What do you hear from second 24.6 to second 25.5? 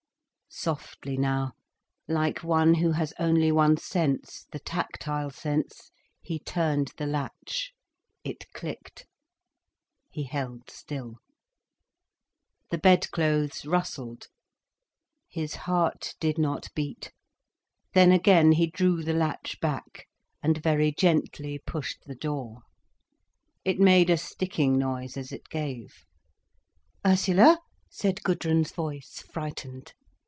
noise as it